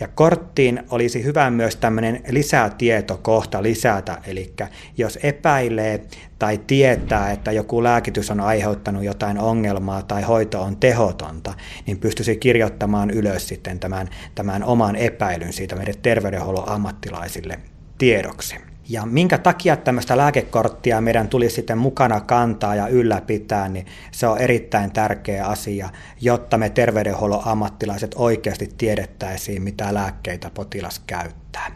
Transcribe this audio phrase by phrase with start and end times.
[0.00, 4.54] Ja korttiin olisi hyvä myös tämmöinen lisätietokohta lisätä, eli
[4.98, 6.02] jos epäilee
[6.38, 11.54] tai tietää, että joku lääkitys on aiheuttanut jotain ongelmaa tai hoito on tehotonta,
[11.86, 17.58] niin pystyisi kirjoittamaan ylös sitten tämän, tämän oman epäilyn siitä meidän terveydenhuollon ammattilaisille
[17.98, 18.75] tiedoksi.
[18.88, 24.38] Ja minkä takia tämmöistä lääkekorttia meidän tulisi sitten mukana kantaa ja ylläpitää, niin se on
[24.38, 25.88] erittäin tärkeä asia,
[26.20, 31.70] jotta me terveydenhuollon ammattilaiset oikeasti tiedettäisiin, mitä lääkkeitä potilas käyttää.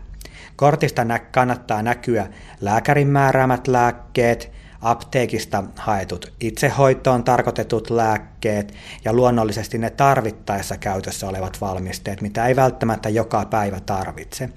[0.56, 2.28] Kortista kannattaa näkyä
[2.60, 12.20] lääkärin määräämät lääkkeet, apteekista haetut itsehoitoon tarkoitetut lääkkeet ja luonnollisesti ne tarvittaessa käytössä olevat valmisteet,
[12.20, 14.48] mitä ei välttämättä joka päivä tarvitse.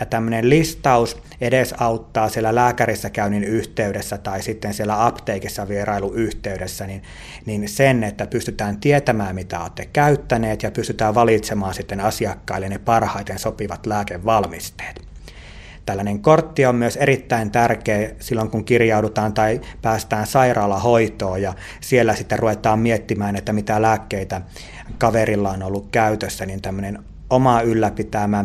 [0.00, 7.02] Ja tämmöinen listaus edesauttaa siellä lääkärissä käynnin yhteydessä tai sitten siellä apteekissa vierailuyhteydessä, niin,
[7.46, 13.38] niin sen, että pystytään tietämään, mitä olette käyttäneet ja pystytään valitsemaan sitten asiakkaille ne parhaiten
[13.38, 15.15] sopivat lääkevalmisteet.
[15.86, 22.38] Tällainen kortti on myös erittäin tärkeä silloin, kun kirjaudutaan tai päästään sairaalahoitoon ja siellä sitten
[22.38, 24.40] ruvetaan miettimään, että mitä lääkkeitä
[24.98, 26.98] kaverilla on ollut käytössä, niin tämmöinen
[27.30, 28.44] oma ylläpitämä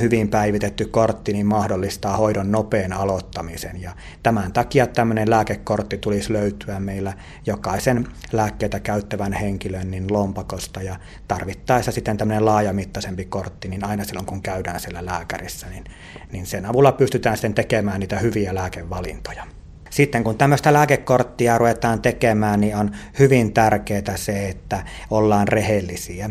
[0.00, 3.82] hyvin päivitetty kortti niin mahdollistaa hoidon nopean aloittamisen.
[3.82, 3.92] Ja
[4.22, 7.12] tämän takia tämmöinen lääkekortti tulisi löytyä meillä
[7.46, 10.96] jokaisen lääkkeitä käyttävän henkilön niin lompakosta ja
[11.28, 15.84] tarvittaessa sitten tämmöinen laajamittaisempi kortti, niin aina silloin kun käydään siellä lääkärissä, niin,
[16.32, 19.44] niin sen avulla pystytään sitten tekemään niitä hyviä lääkevalintoja.
[19.90, 26.30] Sitten kun tämmöistä lääkekorttia ruvetaan tekemään, niin on hyvin tärkeää se, että ollaan rehellisiä.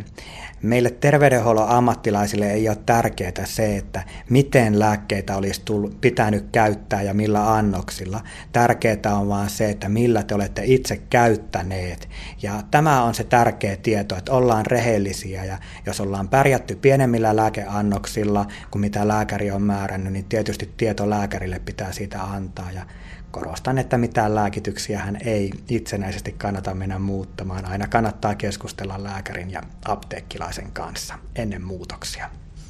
[0.61, 7.13] Meille terveydenhuollon ammattilaisille ei ole tärkeää se, että miten lääkkeitä olisi tullut, pitänyt käyttää ja
[7.13, 8.21] millä annoksilla.
[8.51, 12.09] Tärkeää on vaan se, että millä te olette itse käyttäneet.
[12.41, 18.45] Ja tämä on se tärkeä tieto, että ollaan rehellisiä ja jos ollaan pärjätty pienemmillä lääkeannoksilla
[18.71, 22.71] kuin mitä lääkäri on määrännyt, niin tietysti tieto lääkärille pitää siitä antaa.
[22.71, 22.85] Ja
[23.31, 27.65] korostan, että mitään lääkityksiä hän ei itsenäisesti kannata mennä muuttamaan.
[27.65, 32.29] Aina kannattaa keskustella lääkärin ja apteekkilaisen kanssa ennen muutoksia.